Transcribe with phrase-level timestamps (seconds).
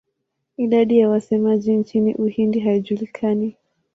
[0.57, 3.55] Idadi ya wasemaji nchini Uhindi haijulikani.